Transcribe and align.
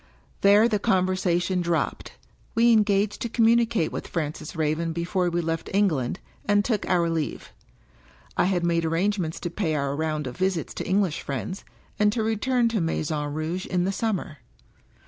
There 0.41 0.67
the 0.67 0.79
conversation 0.79 1.61
dropped. 1.61 2.13
We 2.55 2.71
engaged 2.73 3.21
to 3.21 3.29
com 3.29 3.45
mimicate 3.45 3.91
with 3.91 4.07
Francis 4.07 4.55
Raven 4.55 4.93
before 4.93 5.29
we 5.29 5.41
left 5.41 5.69
England, 5.75 6.19
and 6.43 6.65
took 6.65 6.89
our 6.89 7.07
leave. 7.07 7.53
I 8.35 8.45
had 8.45 8.63
made 8.65 8.83
arrangements 8.83 9.39
to 9.41 9.51
pay 9.51 9.75
our 9.75 9.95
round 9.95 10.25
of 10.25 10.35
visits 10.37 10.73
to 10.73 10.87
English 10.87 11.21
friends, 11.21 11.63
and 11.99 12.11
to 12.13 12.23
return 12.23 12.67
to 12.69 12.81
Maison 12.81 13.31
Rouge 13.31 13.67
in 13.67 13.83
'the 13.83 13.91
summer. 13.91 14.37